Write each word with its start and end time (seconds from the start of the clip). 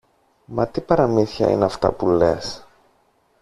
Μα 0.45 0.67
τι 0.67 0.81
παραμύθια 0.81 1.49
είναι 1.49 1.65
αυτά 1.65 1.91
που 1.91 2.07
λες; 2.07 2.65